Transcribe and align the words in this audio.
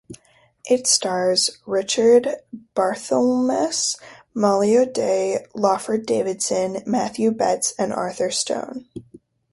It 0.65 0.87
stars 0.87 1.59
Richard 1.67 2.27
Barthelmess, 2.75 3.99
Molly 4.33 4.75
O'Day, 4.75 5.45
Lawford 5.53 6.07
Davidson, 6.07 6.81
Matthew 6.87 7.29
Betz 7.29 7.75
and 7.77 7.93
Arthur 7.93 8.31
Stone. 8.31 8.87